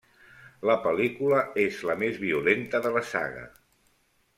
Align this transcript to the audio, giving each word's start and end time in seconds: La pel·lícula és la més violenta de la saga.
La 0.69 0.77
pel·lícula 0.85 1.43
és 1.67 1.85
la 1.91 1.99
més 2.03 2.19
violenta 2.25 2.85
de 2.87 2.97
la 2.99 3.09
saga. 3.15 3.49